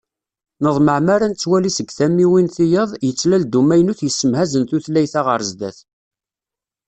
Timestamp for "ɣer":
5.27-5.41